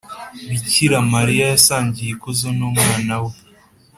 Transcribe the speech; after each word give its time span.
bikira 0.49 0.97
mariya 1.13 1.45
yasangiye 1.53 2.09
ikuzo 2.13 2.47
n’umwana 2.57 3.15
we. 3.23 3.33